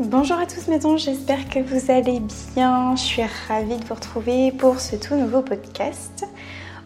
[0.00, 2.20] Bonjour à tous mes j'espère que vous allez
[2.54, 2.94] bien.
[2.94, 6.24] Je suis ravie de vous retrouver pour ce tout nouveau podcast.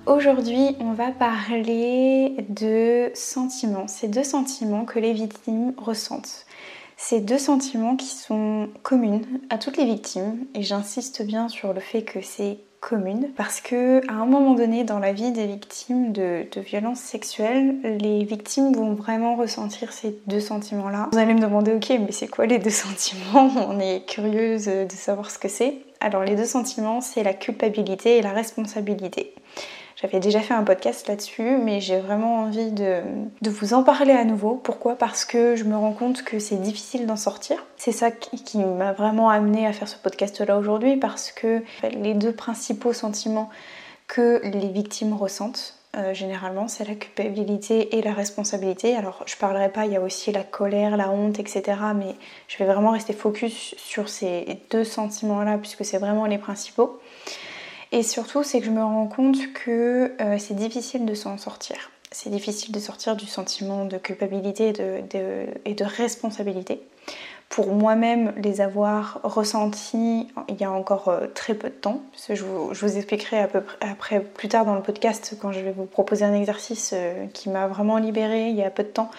[0.07, 6.47] Aujourd'hui, on va parler de sentiments, ces deux sentiments que les victimes ressentent.
[6.97, 9.21] Ces deux sentiments qui sont communs
[9.51, 14.07] à toutes les victimes, et j'insiste bien sur le fait que c'est commune parce que
[14.11, 18.93] à un moment donné dans la vie des victimes de, violences sexuelles, les victimes vont
[18.95, 21.09] vraiment ressentir ces deux sentiments-là.
[21.13, 23.51] Vous allez me demander, ok, mais c'est quoi les deux sentiments?
[23.69, 25.79] On est curieuse de savoir ce que c'est.
[26.01, 29.33] Alors les deux sentiments, c'est la culpabilité et la responsabilité.
[29.97, 33.03] J'avais déjà fait un podcast là-dessus, mais j'ai vraiment envie de,
[33.43, 34.55] vous en parler à nouveau.
[34.55, 34.97] Pourquoi?
[34.97, 37.65] Parce que je me rends compte que c'est difficile d'en sortir.
[37.77, 42.33] C'est ça qui, m'a vraiment amené à faire ce podcast-là aujourd'hui, parce que les deux
[42.33, 43.51] principaux sentiments
[44.09, 48.97] que les victimes ressentent, euh, généralement, c'est la culpabilité et la responsabilité.
[48.97, 51.63] Alors, je parlerai pas, il y a aussi la colère, la honte, etc.
[51.95, 52.15] Mais
[52.49, 56.99] je vais vraiment rester focus sur ces deux sentiments-là, puisque c'est vraiment les principaux.
[57.93, 61.91] Et surtout, c'est que je me rends compte que euh, c'est difficile de s'en sortir.
[62.11, 64.73] C'est difficile de sortir du sentiment de culpabilité
[65.65, 66.81] et de, responsabilité.
[67.51, 72.03] Pour moi-même, les avoir ressentis il y a encore euh, très peu de temps.
[72.31, 73.47] Je vous, expliquerai
[73.83, 77.51] après plus tard dans le podcast quand je vais vous proposer un exercice euh, qui
[77.51, 79.11] m'a vraiment libérée il y a peu de temps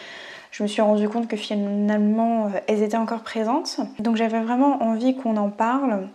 [0.50, 3.80] je me suis rendu compte que finalement elles étaient encore présentes.
[3.98, 6.08] Donc j'avais vraiment envie qu'on en parle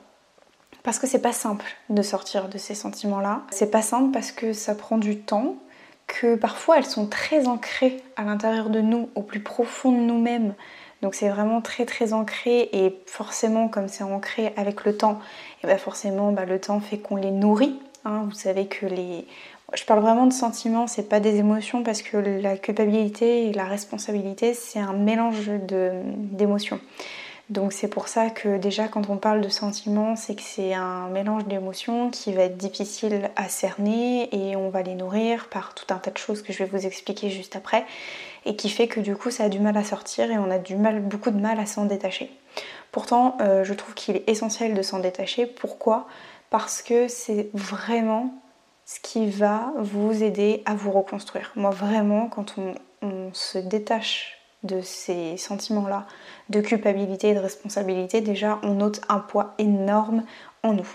[0.88, 3.42] parce que c'est pas simple de sortir de ces sentiments-là.
[3.50, 5.56] C'est pas simple parce que ça prend du temps,
[6.06, 10.54] que parfois elles sont très ancrées à l'intérieur de nous, au plus profond de nous-mêmes.
[11.02, 15.18] Donc c'est vraiment très très ancré et forcément comme c'est ancré avec le temps,
[15.62, 17.78] et bien forcément bah, le temps fait qu'on les nourrit.
[18.06, 18.22] Hein.
[18.24, 19.26] Vous savez que les...
[19.74, 23.64] Je parle vraiment de sentiments, c'est pas des émotions parce que la culpabilité et la
[23.64, 25.50] responsabilité c'est un mélange
[26.32, 26.80] d'émotions.
[27.50, 31.08] Donc c'est pour ça que déjà quand on parle de sentiments, c'est que c'est un
[31.08, 35.86] mélange d'émotions qui va être difficile à cerner et on va les nourrir par tout
[35.92, 37.86] un tas de choses que je vais vous expliquer juste après
[38.44, 40.58] et qui fait que du coup ça a du mal à sortir et on a
[40.58, 42.30] du mal, beaucoup de mal à s'en détacher.
[42.92, 45.46] Pourtant, euh, je trouve qu'il est essentiel de s'en détacher.
[45.46, 46.06] Pourquoi?
[46.50, 48.34] Parce que c'est vraiment
[48.84, 51.52] ce qui va vous aider à vous reconstruire.
[51.56, 52.56] Moi vraiment, quand
[53.02, 56.06] on se détache de ces sentiments-là
[56.48, 60.24] de culpabilité et de responsabilité, déjà on note un poids énorme
[60.62, 60.88] en nous.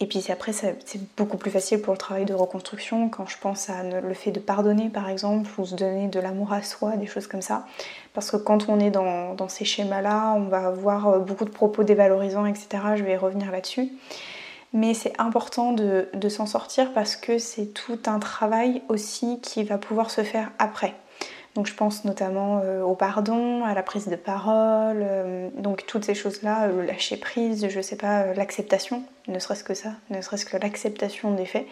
[0.00, 0.76] Et puis après, c'est
[1.16, 4.40] beaucoup plus facile pour le travail de reconstruction quand je pense à le fait de
[4.40, 7.64] pardonner par exemple, ou se donner de l'amour à soi, des choses comme ça.
[8.12, 11.84] Parce que quand on est dans, ces schémas-là, on va avoir euh, beaucoup de propos
[11.84, 12.68] dévalorisants, etc.
[12.96, 13.92] Je vais revenir là-dessus.
[14.72, 19.78] Mais c'est important de s'en sortir parce que c'est tout un travail aussi qui va
[19.78, 20.94] pouvoir se faire après.
[21.54, 26.04] Donc je pense notamment euh, au pardon, à la prise de parole, euh, donc toutes
[26.04, 30.20] ces choses-là, le lâcher prise, je sais pas, euh, l'acceptation, ne serait-ce que ça, ne
[30.20, 31.66] serait-ce que l'acceptation des faits.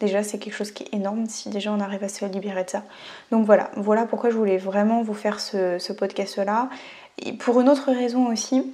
[0.00, 2.70] Déjà c'est quelque chose qui est énorme si déjà on arrive à se libérer de
[2.70, 2.84] ça.
[3.30, 6.70] Donc voilà, voilà pourquoi je voulais vraiment vous faire ce, podcast-là.
[7.18, 8.72] Et pour une autre raison aussi,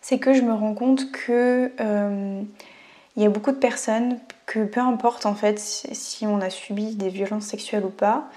[0.00, 1.72] c'est que je me rends compte que
[3.16, 6.94] il y a beaucoup de personnes que peu importe en fait si on a subi
[6.94, 8.28] des violences sexuelles ou pas,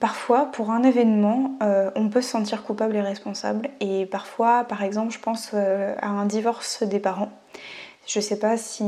[0.00, 3.70] Parfois, pour un événement, euh, on peut se sentir coupable et responsable.
[3.80, 7.30] Et parfois, par exemple, je pense euh, à un divorce des parents.
[8.06, 8.84] Je ne sais pas si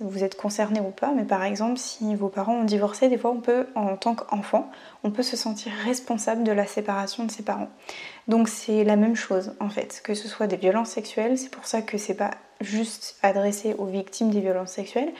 [0.00, 3.30] vous êtes concerné ou pas, mais par exemple, si vos parents ont divorcé, des fois,
[3.30, 4.70] on peut, en tant qu'enfant,
[5.02, 7.70] on peut se sentir responsable de la séparation de ses parents.
[8.28, 11.64] Donc c'est la même chose en fait, que ce soit des violences sexuelles, c'est pour
[11.64, 15.12] ça que c'est pas juste adressé aux victimes des violences sexuelles,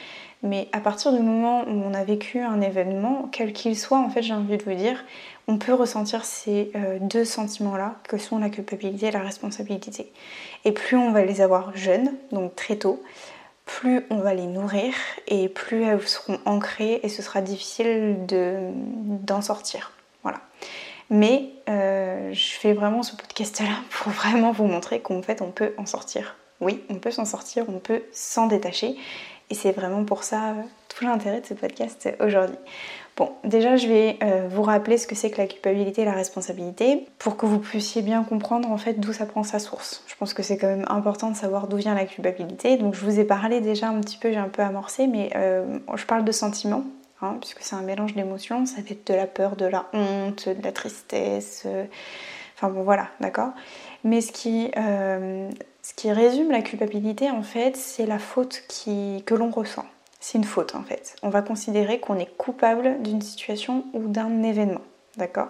[0.43, 4.09] mais à partir du moment où on a vécu un événement, quel qu'il soit, en
[4.09, 5.05] fait, j'ai envie de vous dire,
[5.49, 10.13] on peut ressentir ces euh, deux sentiments-là, que sont la culpabilité et la responsabilité.
[10.65, 13.03] Et plus on va les avoir jeunes, donc très tôt,
[13.65, 14.95] plus on va les nourrir
[15.29, 19.93] et plus elles seront ancrées et ce sera difficile d'en sortir.
[20.23, 20.41] Voilà.
[21.09, 25.73] Mais euh, je fais vraiment ce podcast-là pour vraiment vous montrer qu'en fait on peut
[25.77, 26.37] en sortir.
[26.61, 28.97] Oui, on peut s'en sortir, on peut s'en détacher.
[29.51, 32.57] Et c'est vraiment pour ça euh, tout l'intérêt de ce podcast aujourd'hui.
[33.17, 36.13] Bon, déjà je vais euh, vous rappeler ce que c'est que la culpabilité et la
[36.13, 40.05] responsabilité pour que vous puissiez bien comprendre en fait d'où ça prend sa source.
[40.07, 42.77] Je pense que c'est quand même important de savoir d'où vient la culpabilité.
[42.77, 45.79] Donc je vous ai parlé déjà un petit peu, j'ai un peu amorcé, mais euh,
[45.97, 46.85] je parle de sentiments.
[47.23, 50.49] Hein, puisque c'est un mélange d'émotions, ça peut être de la peur, de la honte,
[50.49, 51.67] de la tristesse,
[52.57, 53.51] enfin bon voilà, d'accord
[54.05, 59.51] Mais ce qui, ce qui résume la culpabilité en fait, c'est la faute que l'on
[59.51, 59.87] ressent
[60.21, 61.17] c'est une faute en fait.
[61.23, 64.83] On va considérer qu'on est coupable d'une situation ou d'un événement,
[65.17, 65.49] d'accord?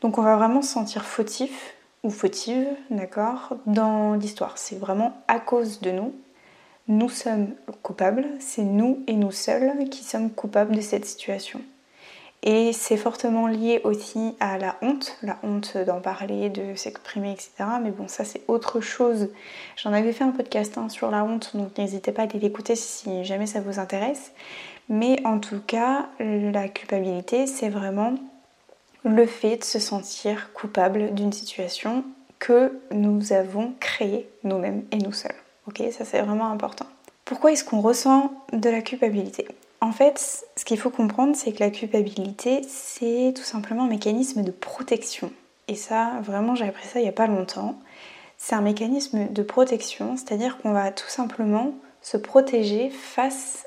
[0.00, 4.58] Donc on va vraiment se sentir fautif ou fautive, d'accord, dans l'histoire.
[4.58, 6.14] C'est vraiment à cause de nous.
[6.88, 11.62] Nous sommes coupables, c'est nous et nous seuls qui sommes coupables de cette situation.
[12.46, 17.50] Et c'est fortement lié aussi à la honte, la honte d'en parler, de s'exprimer, etc.
[17.82, 19.30] Mais bon, ça c'est autre chose.
[19.76, 22.76] J'en avais fait un podcast hein, sur la honte, donc n'hésitez pas à aller l'écouter
[22.76, 24.32] si jamais ça vous intéresse.
[24.90, 28.14] Mais en tout cas, la culpabilité, c'est vraiment
[29.04, 32.04] le fait de se sentir coupable d'une situation
[32.38, 35.34] que nous avons créée nous-mêmes et nous seuls.
[35.66, 36.84] Ok, ça c'est vraiment important.
[37.24, 39.48] Pourquoi est-ce qu'on ressent de la culpabilité?
[39.84, 44.42] En fait, ce qu'il faut comprendre, c'est que la culpabilité, c'est tout simplement un mécanisme
[44.42, 45.30] de protection.
[45.68, 47.78] Et ça, vraiment, j'ai appris ça il n'y a pas longtemps.
[48.38, 53.66] C'est un mécanisme de protection, c'est-à-dire qu'on va tout simplement se protéger face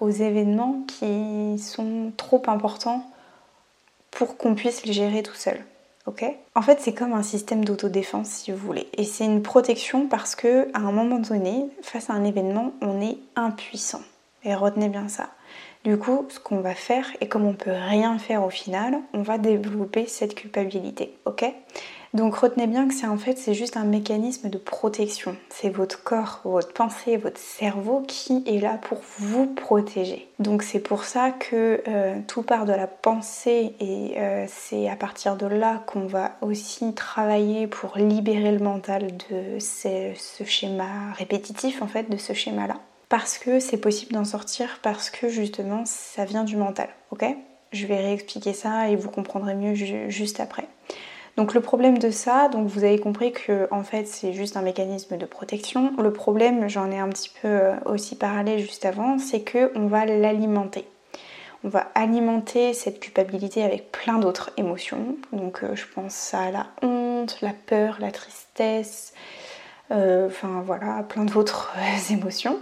[0.00, 3.10] aux événements qui sont trop importants
[4.10, 5.64] pour qu'on puisse les gérer tout seul.
[6.54, 8.88] En fait, c'est comme un système d'autodéfense, si vous voulez.
[8.98, 13.00] Et c'est une protection parce que, à un moment donné, face à un événement, on
[13.00, 14.02] est impuissant.
[14.44, 15.30] Et retenez bien ça.
[15.84, 19.20] Du coup, ce qu'on va faire, et comme on peut rien faire au final, on
[19.22, 21.44] va développer cette culpabilité, ok?
[22.14, 25.36] Donc retenez bien que c'est en fait c'est juste un mécanisme de protection.
[25.50, 30.28] C'est votre corps, votre pensée, votre cerveau qui est là pour vous protéger.
[30.38, 34.94] Donc c'est pour ça que euh, tout part de la pensée et euh, c'est à
[34.94, 41.82] partir de là qu'on va aussi travailler pour libérer le mental de ce schéma répétitif
[41.82, 42.76] en fait, de ce schéma-là
[43.08, 47.24] parce que c'est possible d'en sortir parce que justement ça vient du mental, ok?
[47.72, 50.68] Je vais réexpliquer ça et vous comprendrez mieux juste après.
[51.36, 54.62] Donc le problème de ça, donc vous avez compris que en fait c'est juste un
[54.62, 55.92] mécanisme de protection.
[55.98, 59.88] Le problème, j'en ai un petit peu euh, aussi parlé juste avant, c'est que on
[59.88, 60.86] va l'alimenter.
[61.64, 65.16] On va alimenter cette culpabilité avec plein d'autres émotions.
[65.32, 69.12] Donc euh, je pense à la honte, la peur, la tristesse,
[69.90, 71.74] euh, enfin voilà, plein d'autres
[72.10, 72.60] émotions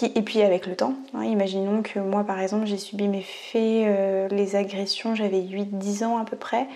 [0.00, 3.86] et puis avec le temps, hein, imaginons que moi par exemple j'ai subi mes faits,
[3.86, 6.66] euh, les agressions, j'avais 8-10 ans à peu près.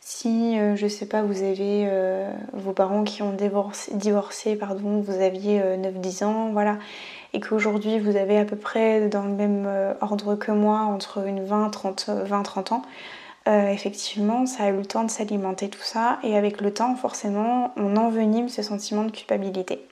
[0.00, 5.20] Si euh, je sais pas, vous avez euh, vos parents qui ont divorcé, pardon, vous
[5.20, 6.78] aviez 9-10 ans, voilà,
[7.32, 9.68] et qu'aujourd'hui vous avez à peu près dans le même
[10.00, 12.82] ordre que moi, entre une 20-30 ans,
[13.46, 17.72] effectivement, ça a eu le temps de s'alimenter tout ça, et avec le temps, forcément,
[17.76, 19.86] on envenime ce sentiment de culpabilité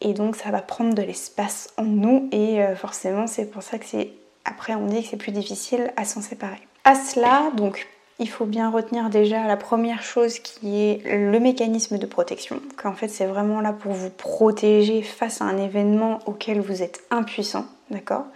[0.00, 3.78] et donc ça va prendre de l'espace en nous et euh, forcément c'est pour ça
[3.78, 4.10] que c'est
[4.44, 6.60] après on dit que c'est plus difficile à s'en séparer.
[6.84, 7.86] À cela donc
[8.18, 12.92] il faut bien retenir déjà la première chose qui est le mécanisme de protection, qu'en
[12.92, 17.64] fait c'est vraiment là pour vous protéger face à un événement auquel vous êtes impuissant,
[17.90, 18.26] d'accord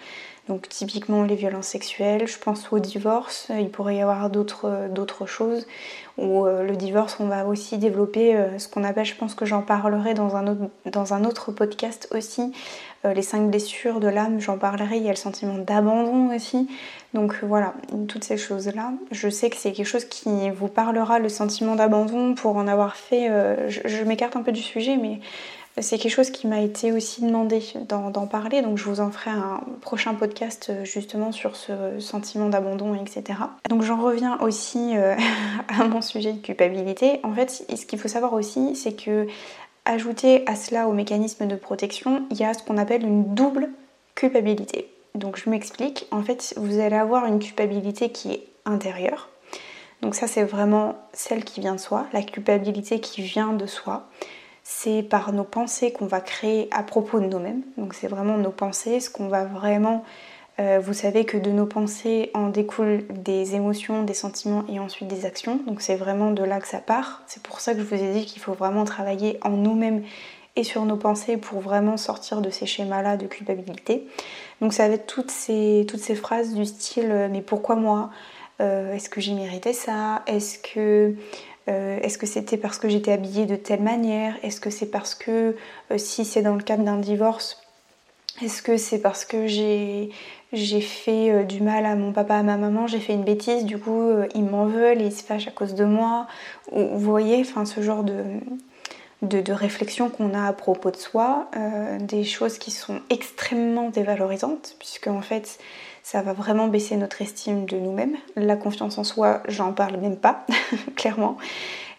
[0.46, 5.66] donc typiquement les violences sexuelles, je pense au divorce, il pourrait y avoir d'autres choses.
[6.18, 9.46] Ou euh, le divorce, on va aussi développer euh, ce qu'on appelle, je pense que
[9.46, 12.52] j'en parlerai dans un, autre, dans un autre podcast aussi,
[13.04, 16.68] euh, les cinq blessures de l'âme, j'en parlerai, il y a le sentiment d'abandon aussi.
[17.14, 17.72] Donc voilà,
[18.06, 18.92] toutes ces choses-là.
[19.10, 22.96] Je sais que c'est quelque chose qui vous parlera, le sentiment d'abandon, pour en avoir
[22.96, 23.30] fait,
[23.68, 25.20] je m'écarte un peu du sujet, mais
[25.80, 29.30] c'est quelque chose qui m'a été aussi demandé d'en parler, donc je vous en ferai
[29.30, 33.40] un prochain podcast euh, justement sur ce sentiment d'abandon, etc.
[33.68, 35.16] Donc j'en reviens aussi euh,
[35.68, 37.18] à mon sujet de culpabilité.
[37.24, 39.26] En fait, ce qu'il faut savoir aussi, c'est que
[39.84, 43.70] ajouter à cela au mécanisme de protection, il y a ce qu'on appelle une double
[44.14, 44.88] culpabilité.
[45.16, 49.28] Donc je m'explique, en fait, vous allez avoir une culpabilité qui est intérieure.
[50.02, 54.08] Donc ça, c'est vraiment celle qui vient de soi, la culpabilité qui vient de soi
[54.64, 57.62] c'est par nos pensées qu'on va créer à propos de nous-mêmes.
[57.76, 60.02] Donc c'est vraiment nos pensées, ce qu'on va vraiment...
[60.60, 65.08] Euh, vous savez que de nos pensées en découlent des émotions, des sentiments et ensuite
[65.08, 65.60] des actions.
[65.66, 67.22] Donc c'est vraiment de là que ça part.
[67.26, 70.02] C'est pour ça que je vous ai dit qu'il faut vraiment travailler en nous-mêmes
[70.56, 74.06] et sur nos pensées pour vraiment sortir de ces schémas-là de culpabilité.
[74.60, 78.10] Donc ça va être toutes ces, toutes ces phrases du style euh, mais pourquoi moi?
[78.60, 80.22] Euh, Est-ce que j'ai mérité ça?
[80.28, 81.16] Est-ce que
[81.68, 84.36] euh, est-ce que c'était parce que j'étais habillée de telle manière?
[84.42, 85.56] Est-ce que c'est parce que
[85.90, 87.60] euh, si c'est dans le cadre d'un divorce,
[88.42, 90.10] Est-ce que c'est parce que j'ai
[90.80, 93.78] fait euh, du mal à mon papa, à ma maman, j'ai fait une bêtise, du
[93.78, 96.26] coup ils m'en veulent et ils se fâchent à cause de moi?
[96.72, 98.24] Vous voyez, ce genre de,
[99.22, 101.48] de, réflexion qu'on a à propos de soi,
[102.00, 105.58] des choses qui sont extrêmement dévalorisantes, puisque en fait
[106.04, 108.14] ça va vraiment baisser notre estime de nous-mêmes.
[108.36, 110.46] La confiance en soi, j'en parle même pas,
[110.96, 111.36] clairement.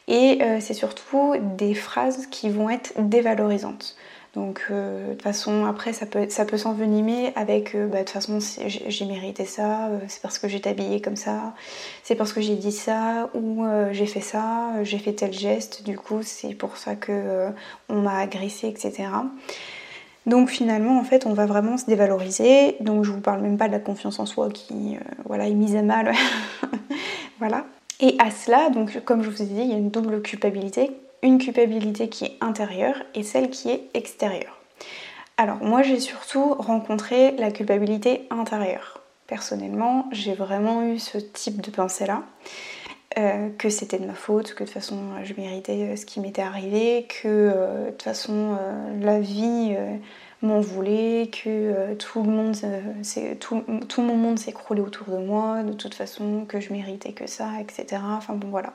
[0.07, 3.97] Et c'est surtout des phrases qui vont être dévalorisantes.
[4.35, 8.03] Donc euh, de toute façon, après, ça peut, ça peut s'envenimer avec euh, bah, de
[8.03, 11.53] toute façon, j'ai mérité ça, euh, c'est parce que j'ai habillée comme ça,
[12.03, 15.97] c'est parce que j'ai dit ça, ou j'ai fait ça, j'ai fait tel geste, du
[15.97, 17.49] coup, c'est pour ça que
[17.89, 19.07] on m'a agressé, etc.
[20.25, 22.77] Donc finalement, en fait, on va vraiment se dévaloriser.
[22.79, 25.75] Donc je vous parle même pas de la confiance en soi qui voilà, est mise
[25.75, 26.13] à mal.
[27.39, 27.65] voilà.
[27.99, 30.91] Et à cela, donc comme je vous ai dit, il y a une double culpabilité
[31.25, 34.57] une culpabilité qui est intérieure et celle qui est extérieure.
[35.37, 39.01] Alors moi j'ai surtout rencontré la culpabilité intérieure.
[39.27, 42.21] Personnellement, j'ai vraiment eu ce type de pensée-là,
[43.17, 46.19] euh, que c'était de ma faute, que de toute façon je méritais euh, ce qui
[46.19, 48.57] m'était arrivé, que euh, de toute façon
[48.99, 49.73] la vie
[50.41, 52.55] m'en voulait, que tout le monde,
[53.39, 57.25] tout, tout mon monde s'écroulait autour de moi, de toute façon que je méritais que
[57.25, 58.01] ça, etc.
[58.17, 58.73] Enfin bon voilà.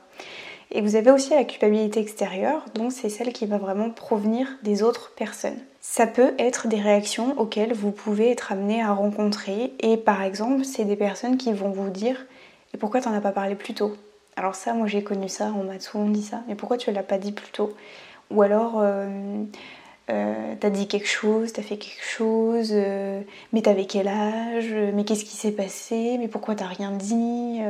[0.73, 4.83] Et vous avez aussi la culpabilité extérieure, donc c'est celle qui va vraiment provenir des
[4.83, 5.59] autres personnes.
[5.83, 10.65] Ça peut être des réactions auxquelles vous pouvez être amené à rencontrer, et par exemple,
[10.65, 12.25] c'est des personnes qui vont vous dire
[12.73, 13.97] Et pourquoi t'en as pas parlé plus tôt?
[14.37, 17.03] Alors, ça, moi j'ai connu ça, on m'a souvent dit ça, mais pourquoi tu l'as
[17.03, 17.75] pas dit plus tôt?
[18.31, 18.75] Ou alors.
[18.81, 19.45] Euh,
[20.11, 23.21] euh, t'as dit quelque chose, t'as fait quelque chose, euh,
[23.53, 27.61] mais t'avais quel âge, mais qu'est-ce qui s'est passé, mais pourquoi t'as rien dit,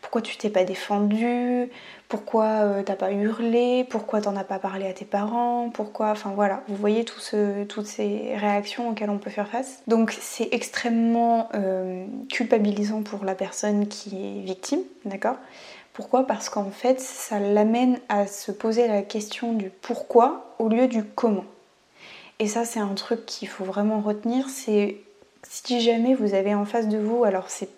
[0.00, 1.68] pourquoi tu t'es pas défendu,
[2.08, 6.64] pourquoi t'as pas hurlé, pourquoi t'en as pas parlé à tes parents, pourquoi, enfin voilà,
[6.66, 9.80] vous voyez toutes ces réactions auxquelles on peut faire face.
[9.86, 11.48] Donc c'est extrêmement
[12.28, 15.36] culpabilisant pour la personne qui est victime, d'accord?
[15.94, 16.26] Pourquoi?
[16.26, 21.04] Parce qu'en fait ça l'amène à se poser la question du pourquoi au lieu du
[21.04, 21.44] comment.
[22.38, 24.98] Et ça c'est un truc qu'il faut vraiment retenir, c'est
[25.48, 27.68] si jamais vous avez en face de vous, alors c'est,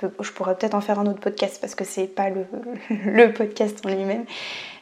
[0.00, 2.28] je pourrais peut-être en faire un autre podcast parce que c'est pas
[3.04, 4.24] le, podcast en lui-même,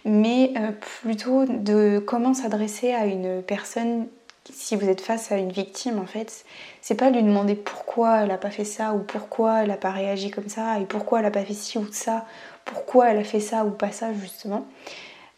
[0.04, 0.70] mais euh,
[1.02, 4.06] plutôt de comment s'adresser à une personne
[4.52, 6.44] si vous êtes face à une victime en fait,
[6.82, 9.90] c'est pas lui demander pourquoi elle a pas fait ça ou pourquoi elle a pas
[9.90, 12.26] réagi comme ça et pourquoi elle a pas fait ci ou ça,
[12.64, 14.66] pourquoi elle a fait ça ou pas ça justement.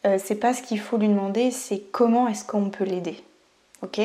[0.07, 3.23] Euh, c'est pas ce qu'il faut lui demander, c'est comment est-ce qu'on peut l'aider.
[3.83, 4.01] Ok?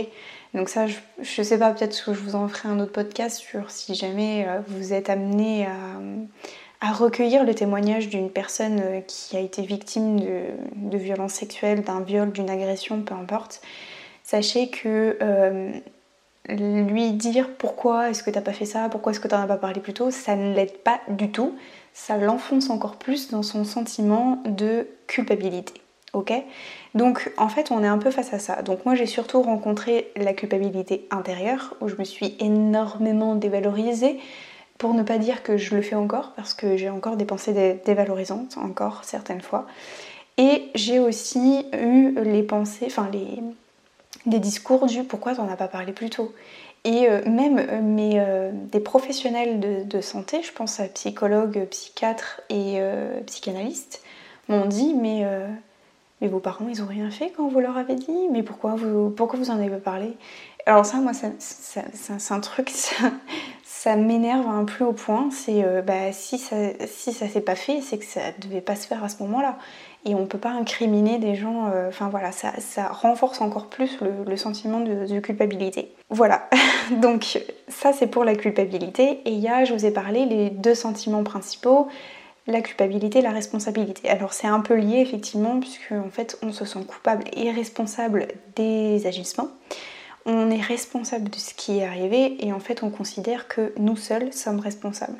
[0.53, 3.71] Donc ça, je, sais pas, peut-être que je vous en ferai un autre podcast sur
[3.71, 5.65] si jamais euh, vous êtes amené
[6.81, 10.41] à, recueillir le témoignage d'une personne euh, qui a été victime de,
[10.75, 13.61] de violences sexuelles, d'un viol, d'une agression, peu importe.
[14.31, 15.71] Sachez que euh,
[16.47, 19.57] lui dire pourquoi est-ce que t'as pas fait ça, pourquoi est-ce que t'en as pas
[19.57, 21.53] parlé plus tôt, ça ne l'aide pas du tout.
[21.91, 25.73] Ça l'enfonce encore plus dans son sentiment de culpabilité.
[26.13, 26.31] Ok?
[26.95, 28.61] Donc en fait on est un peu face à ça.
[28.61, 34.17] Donc moi j'ai surtout rencontré la culpabilité intérieure où je me suis énormément dévalorisée
[34.77, 37.81] pour ne pas dire que je le fais encore parce que j'ai encore des pensées
[37.85, 39.67] dévalorisantes encore certaines fois.
[40.37, 43.43] Et j'ai aussi eu les pensées, enfin les,
[44.25, 46.33] discours du pourquoi t'en as pas parlé plus tôt.
[46.83, 52.41] Et euh, même euh, euh, des professionnels de, de, santé, je pense à psychologues, psychiatres
[52.49, 52.81] et
[53.25, 54.01] psychanalystes,
[54.47, 55.25] m'ont dit mais
[56.21, 58.27] mais vos parents, ils ont rien fait quand vous leur avez dit?
[58.31, 60.13] Mais pourquoi vous, pourquoi vous en avez pas parlé?
[60.67, 62.69] Alors ça, moi, c'est un truc,
[63.83, 65.29] ça, m'énerve un peu au point.
[65.31, 66.55] C'est euh, bah, si ça,
[66.87, 69.57] si ça s'est pas fait, c'est que ça devait pas se faire à ce moment-là.
[70.05, 71.67] Et on peut pas incriminer des gens.
[71.67, 75.91] Euh, enfin voilà, ça, ça, renforce encore plus le, sentiment de, de, culpabilité.
[76.09, 76.49] Voilà.
[77.01, 79.21] Donc ça, c'est pour la culpabilité.
[79.25, 81.87] Et il y a, je vous ai parlé, les deux sentiments principaux
[82.47, 84.09] la culpabilité, la responsabilité.
[84.09, 88.27] Alors c'est un peu lié effectivement puisque en fait on se sent coupable et responsable
[88.55, 89.49] des agissements.
[90.25, 93.97] On est responsable de ce qui est arrivé et en fait on considère que nous
[93.97, 95.17] seuls sommes responsables,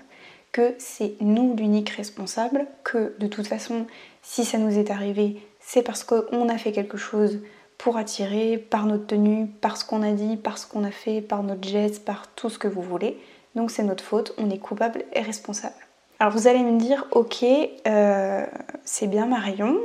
[0.51, 3.87] que c'est nous l'unique responsable, que de toute façon
[4.21, 7.39] si ça nous est arrivé c'est parce qu'on a fait quelque chose
[7.77, 11.21] pour attirer par notre tenue, par ce qu'on a dit, par ce qu'on a fait,
[11.21, 13.17] par notre geste, par tout ce que vous voulez.
[13.55, 15.73] Donc c'est notre faute, on est coupable et responsable.
[16.19, 17.43] Alors vous allez me dire, ok,
[17.87, 18.45] euh,
[18.83, 19.77] c'est bien Marion,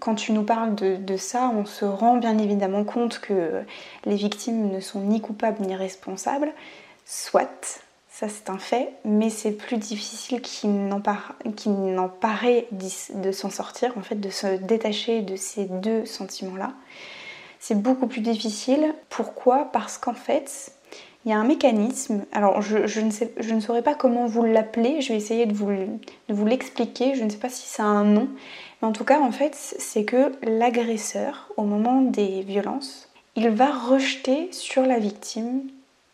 [0.00, 3.62] quand tu nous parles de, ça, on se rend bien évidemment compte que
[4.04, 6.52] les victimes ne sont ni coupables ni responsables,
[7.06, 13.96] soit, ça c'est un fait, mais c'est plus difficile qu'il n'en paraît de s'en sortir,
[13.96, 16.72] en fait, de se détacher de ces deux sentiments-là.
[17.60, 18.94] c'est beaucoup plus difficile.
[19.08, 19.70] Pourquoi?
[19.72, 20.72] Parce qu'en fait,
[21.28, 25.18] il y a un mécanisme, alors je, ne, saurais pas comment vous l'appeler, je vais
[25.18, 28.30] essayer de vous, de vous l'expliquer, je ne sais pas si ça a un nom,
[28.80, 33.70] mais en tout cas en fait c'est que l'agresseur, au moment des violences, il va
[33.70, 35.64] rejeter sur la victime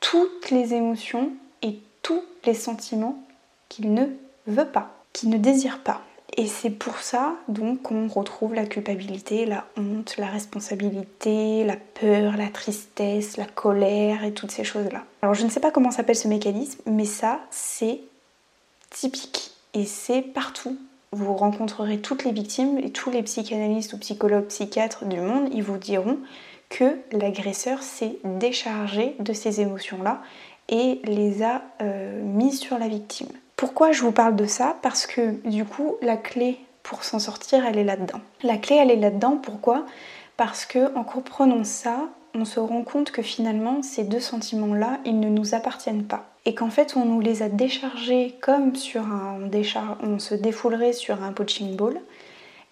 [0.00, 1.30] toutes les émotions
[1.62, 3.22] et tous les sentiments
[3.68, 4.06] qu'il ne
[4.48, 6.00] veut pas, qu'il ne désire pas.
[6.36, 12.36] Et c'est pour ça donc qu'on retrouve la culpabilité, la honte, la responsabilité, la peur,
[12.36, 15.04] la tristesse, la colère et toutes ces choses-là.
[15.22, 18.00] Alors je ne sais pas comment s'appelle ce mécanisme, mais ça c'est
[18.90, 20.76] typique et c'est partout.
[21.12, 25.62] Vous rencontrerez toutes les victimes et tous les psychanalystes ou psychologues, psychiatres du monde, ils
[25.62, 26.18] vous diront
[26.68, 30.20] que l'agresseur s'est déchargé de ces émotions-là
[30.68, 33.28] et les a euh, mises sur la victime.
[33.56, 34.76] Pourquoi je vous parle de ça?
[34.82, 38.20] Parce que du coup, la clé pour s'en sortir, elle est là-dedans.
[38.42, 39.38] La clé, elle est là-dedans.
[39.42, 39.84] Pourquoi?
[40.36, 45.18] Parce que en comprenant ça, on se rend compte que finalement, ces deux sentiments-là, ils
[45.18, 46.26] ne nous appartiennent pas.
[46.44, 49.38] Et qu'en fait, on nous les a déchargés comme sur un
[50.02, 51.96] on, se défoulerait sur un punching ball.
[51.96, 52.00] Et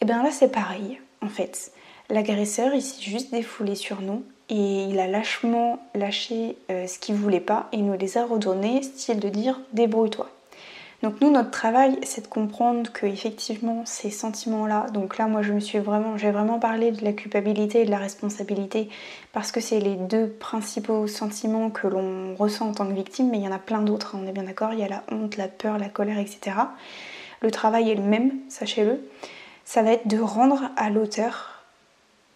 [0.03, 1.73] eh bien là, c'est pareil, en fait.
[2.11, 7.15] L'agresseur, il s'est juste défoulé sur nous et il a lâchement lâché euh, ce qu'il
[7.15, 10.29] voulait pas et nous les a redonnés, style de dire débrouille-toi.
[11.03, 15.53] Donc nous, notre travail, c'est de comprendre que effectivement ces sentiments-là, donc là moi je
[15.53, 18.89] me suis vraiment, j'ai vraiment parlé de la culpabilité et de la responsabilité
[19.33, 23.39] parce que c'est les deux principaux sentiments que l'on ressent en tant que victime, mais
[23.39, 25.03] il y en a plein d'autres, hein, on est bien d'accord, il y a la
[25.11, 26.57] honte, la peur, la colère, etc.
[27.41, 29.01] Le travail est le même, sachez-le.
[29.65, 31.65] Ça va être de rendre à l'auteur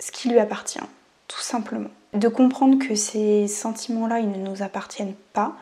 [0.01, 0.81] ce qui lui appartient,
[1.29, 1.91] tout simplement.
[2.15, 5.55] De comprendre que ces sentiments-là, ils ne nous appartiennent pas,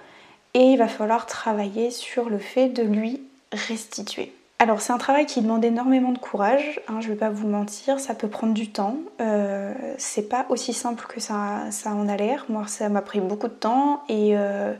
[0.55, 3.21] et il va falloir travailler sur le fait de lui
[3.53, 4.33] restituer.
[4.61, 7.49] Alors c'est un travail qui demande énormément de courage, hein, je ne vais pas vous
[7.49, 12.09] mentir, ça peut prendre du temps, euh, c'est pas aussi simple que ça, ça en
[12.09, 14.73] a l'air, moi ça m'a pris beaucoup de temps et, euh,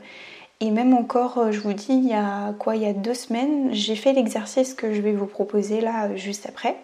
[0.61, 3.67] et même encore, je vous dis, il y a quoi, il y a deux semaines,
[3.73, 6.77] j'ai fait l'exercice que je vais vous proposer là juste après.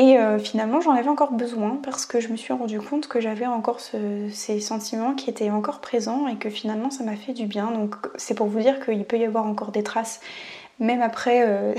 [0.00, 3.20] Et euh, finalement, j'en avais encore besoin parce que je me suis rendu compte que
[3.20, 7.44] j'avais encore ces sentiments qui étaient encore présents et que finalement, ça m'a fait du
[7.44, 7.70] bien.
[7.70, 10.22] Donc, c'est pour vous dire qu'il peut y avoir encore des traces,
[10.78, 11.74] même après euh,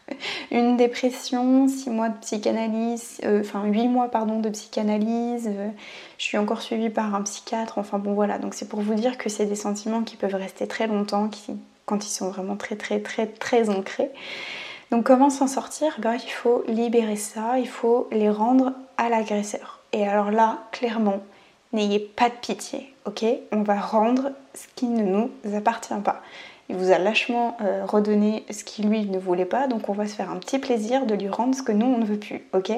[0.50, 5.50] une dépression, six mois de psychanalyse, euh, enfin huit mois pardon de psychanalyse.
[6.16, 7.76] je suis encore suivie par un psychiatre.
[7.76, 8.38] Enfin bon, voilà.
[8.38, 11.52] Donc, c'est pour vous dire que c'est des sentiments qui peuvent rester très longtemps, qui,
[11.84, 14.10] quand ils sont vraiment très, très, très, très ancrés.
[14.90, 15.96] Donc comment s'en sortir?
[15.98, 19.80] Ben, Il faut libérer ça, il faut les rendre à l'agresseur.
[19.92, 21.20] Et alors là, clairement,
[21.72, 23.24] n'ayez pas de pitié, ok?
[23.52, 26.22] On va rendre ce qui ne nous appartient pas.
[26.70, 30.06] Il vous a lâchement euh, redonné ce qui lui ne voulait pas, donc on va
[30.06, 32.42] se faire un petit plaisir de lui rendre ce que nous on ne veut plus,
[32.52, 32.72] ok?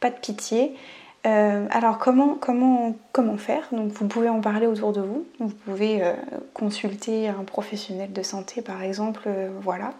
[0.00, 0.74] Pas de pitié.
[1.24, 3.68] Euh, alors comment, comment, comment faire?
[3.70, 6.14] Donc vous pouvez en parler autour de vous, vous pouvez euh,
[6.52, 9.28] consulter un professionnel de santé par exemple,
[9.60, 9.92] voilà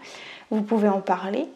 [0.52, 1.48] vous pouvez en parler.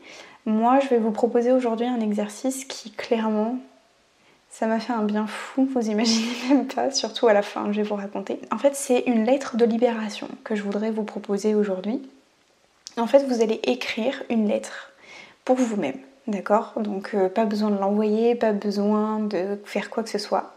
[0.47, 3.59] Moi, je vais vous proposer aujourd'hui un exercice qui clairement,
[4.51, 7.77] ça m'a fait un bien fou, vous imaginez même pas, surtout à la fin, je
[7.77, 8.41] vais vous raconter.
[8.51, 12.01] En fait, c'est une lettre de libération que je voudrais vous proposer aujourd'hui.
[12.97, 14.93] En fait, vous allez écrire une lettre
[15.45, 20.11] pour vous-même, d'accord Donc, euh, pas besoin de l'envoyer, pas besoin de faire quoi que
[20.11, 20.55] ce soit.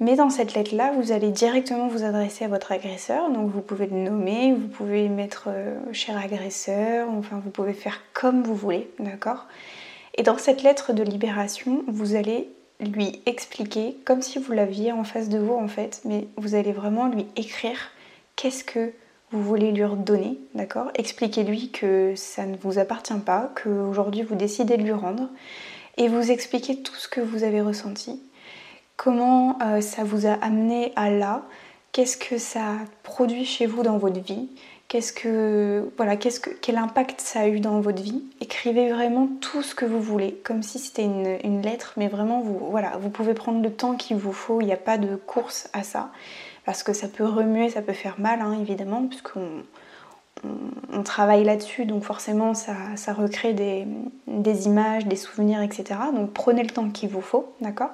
[0.00, 3.30] Mais dans cette lettre-là, vous allez directement vous adresser à votre agresseur.
[3.30, 8.00] Donc vous pouvez le nommer, vous pouvez mettre euh, cher agresseur, enfin vous pouvez faire
[8.14, 9.46] comme vous voulez, d'accord
[10.14, 12.48] Et dans cette lettre de libération, vous allez
[12.80, 16.72] lui expliquer, comme si vous l'aviez en face de vous en fait, mais vous allez
[16.72, 17.90] vraiment lui écrire
[18.36, 18.92] qu'est-ce que
[19.30, 20.90] vous voulez lui redonner, d'accord?
[20.94, 25.28] Expliquez-lui que ça ne vous appartient pas, qu'aujourd'hui vous décidez de lui rendre,
[25.96, 28.22] et vous expliquez tout ce que vous avez ressenti,
[28.96, 31.42] comment euh, ça vous a amené à là,
[31.92, 34.48] qu'est-ce que ça produit chez vous dans votre vie,
[34.88, 38.24] qu'est-ce que voilà, qu'est-ce que quel impact ça a eu dans votre vie?
[38.40, 42.58] Écrivez vraiment tout ce que vous voulez, comme si c'était une, lettre, mais vraiment vous
[42.70, 44.60] voilà, vous pouvez prendre le temps qu'il vous faut.
[44.60, 46.10] Il n'y a pas de course à ça,
[46.68, 49.64] parce que ça peut remuer, ça peut faire mal, hein, évidemment, puisqu'on
[50.92, 52.74] on, travaille là-dessus, donc forcément ça,
[53.14, 53.86] recrée des,
[54.26, 55.98] des, images, des souvenirs, etc.
[56.14, 57.92] Donc prenez le temps qu'il vous faut, d'accord?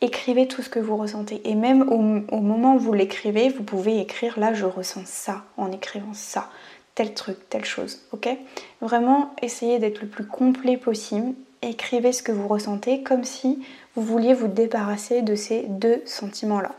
[0.00, 1.40] Écrivez tout ce que vous ressentez.
[1.48, 5.70] Et même au, moment où vous l'écrivez, vous pouvez écrire là je ressens ça en
[5.70, 6.50] écrivant ça,
[6.96, 8.28] tel truc, telle chose, ok?
[8.80, 11.32] Vraiment essayez d'être le plus complet possible.
[11.62, 16.72] Écrivez ce que vous ressentez comme si vous vouliez vous débarrasser de ces deux sentiments-là.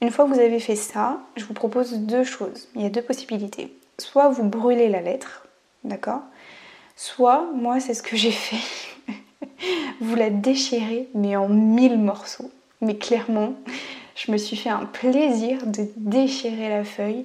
[0.00, 2.68] Une fois que vous avez fait ça, je vous propose deux choses.
[2.74, 3.74] Il y a deux possibilités.
[3.98, 5.46] Soit vous brûlez la lettre,
[5.84, 6.22] d'accord?
[6.94, 9.12] Soit, moi c'est ce que j'ai fait,
[10.00, 12.50] vous la déchirez mais en mille morceaux.
[12.80, 13.54] mais clairement,
[14.14, 17.24] je me suis fait un plaisir de déchirer la feuille.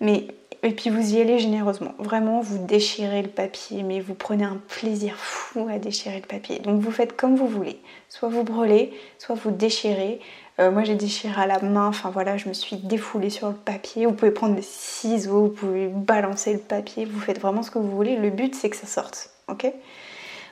[0.00, 0.26] Mais
[0.64, 1.92] et puis vous y allez généreusement.
[1.98, 6.60] Vraiment, vous déchirez le papier, mais vous prenez un plaisir fou à déchirer le papier.
[6.60, 7.80] Donc vous faites comme vous voulez.
[8.08, 10.20] Soit vous brûlez, soit vous déchirez.
[10.58, 13.54] Euh, moi j'ai déchiré à la main, enfin voilà, je me suis défoulée sur le
[13.54, 14.06] papier.
[14.06, 17.78] Vous pouvez prendre des ciseaux, vous pouvez balancer le papier, vous faites vraiment ce que
[17.78, 18.16] vous voulez.
[18.16, 19.72] Le but c'est que ça sorte, ok?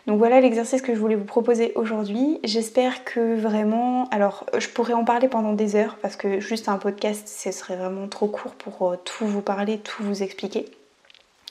[0.07, 2.41] Donc voilà l'exercice que je voulais vous proposer aujourd'hui.
[2.43, 6.79] J'espère que vraiment, alors je pourrais en parler pendant des heures parce que juste un
[6.79, 10.67] podcast ce serait vraiment trop court pour euh, tout vous parler, tout vous expliquer.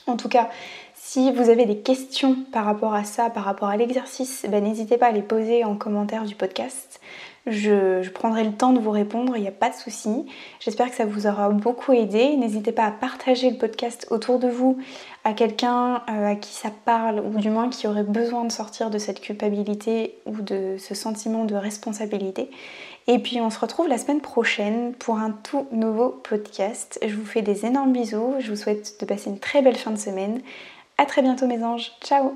[0.06, 0.48] En tout cas,
[0.94, 4.96] si vous avez des questions par rapport à ça, par rapport à l'exercice, ben, n'hésitez
[4.96, 7.00] pas à les poser en commentaire du podcast.
[7.46, 10.26] Je, prendrai le temps de vous répondre, il n'y a pas de souci.
[10.60, 12.36] J'espère que ça vous aura beaucoup aidé.
[12.36, 14.78] N'hésitez pas à partager le podcast autour de vous
[15.24, 18.90] à quelqu'un euh, à qui ça parle ou du moins qui aurait besoin de sortir
[18.90, 22.50] de cette culpabilité ou de ce sentiment de responsabilité.
[23.06, 26.98] Et puis on se retrouve la semaine prochaine pour un tout nouveau podcast.
[27.06, 29.90] Je vous fais des énormes bisous, je vous souhaite de passer une très belle fin
[29.90, 30.40] de semaine.
[30.98, 32.34] A très bientôt mes anges, ciao